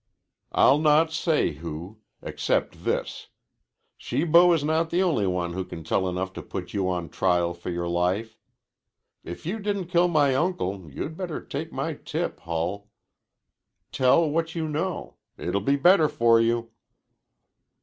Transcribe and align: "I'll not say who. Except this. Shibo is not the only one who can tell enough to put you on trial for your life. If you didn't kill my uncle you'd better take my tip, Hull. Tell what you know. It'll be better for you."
"I'll 0.51 0.79
not 0.79 1.11
say 1.13 1.51
who. 1.51 1.99
Except 2.23 2.83
this. 2.85 3.27
Shibo 3.99 4.51
is 4.51 4.63
not 4.63 4.89
the 4.89 5.03
only 5.03 5.27
one 5.27 5.53
who 5.53 5.63
can 5.63 5.83
tell 5.83 6.09
enough 6.09 6.33
to 6.33 6.41
put 6.41 6.73
you 6.73 6.89
on 6.89 7.07
trial 7.09 7.53
for 7.53 7.69
your 7.69 7.87
life. 7.87 8.35
If 9.23 9.45
you 9.45 9.59
didn't 9.59 9.89
kill 9.89 10.07
my 10.07 10.33
uncle 10.33 10.89
you'd 10.89 11.15
better 11.15 11.39
take 11.39 11.71
my 11.71 11.93
tip, 11.93 12.39
Hull. 12.39 12.89
Tell 13.91 14.27
what 14.27 14.55
you 14.55 14.67
know. 14.67 15.17
It'll 15.37 15.61
be 15.61 15.75
better 15.75 16.09
for 16.09 16.39
you." 16.41 16.71